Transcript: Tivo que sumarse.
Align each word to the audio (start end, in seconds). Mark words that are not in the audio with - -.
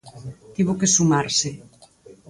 Tivo 0.55 0.77
que 0.79 0.91
sumarse. 0.95 1.49